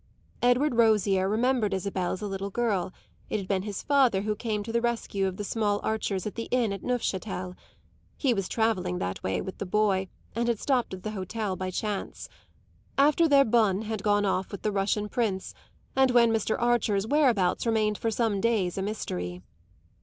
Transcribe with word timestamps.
Edward 0.41 0.73
Rosier 0.73 1.29
remembered 1.29 1.75
Isabel 1.75 2.11
as 2.11 2.23
a 2.23 2.27
little 2.27 2.49
girl; 2.49 2.91
it 3.29 3.37
had 3.37 3.47
been 3.47 3.61
his 3.61 3.83
father 3.83 4.21
who 4.23 4.35
came 4.35 4.63
to 4.63 4.71
the 4.71 4.81
rescue 4.81 5.27
of 5.27 5.37
the 5.37 5.43
small 5.43 5.79
Archers 5.83 6.25
at 6.25 6.33
the 6.33 6.47
inn 6.49 6.73
at 6.73 6.81
Neufchatel 6.81 7.53
(he 8.17 8.33
was 8.33 8.49
travelling 8.49 8.97
that 8.97 9.21
way 9.21 9.41
with 9.41 9.59
the 9.59 9.65
boy 9.67 10.07
and 10.35 10.47
had 10.47 10.57
stopped 10.57 10.95
at 10.95 11.03
the 11.03 11.11
hotel 11.11 11.55
by 11.55 11.69
chance), 11.69 12.29
after 12.97 13.27
their 13.27 13.45
bonne 13.45 13.83
had 13.83 14.01
gone 14.01 14.25
off 14.25 14.51
with 14.51 14.63
the 14.63 14.71
Russian 14.71 15.07
prince 15.07 15.53
and 15.95 16.09
when 16.09 16.31
Mr. 16.31 16.55
Archer's 16.59 17.05
whereabouts 17.05 17.67
remained 17.67 17.99
for 17.99 18.09
some 18.09 18.41
days 18.41 18.79
a 18.79 18.81
mystery. 18.81 19.43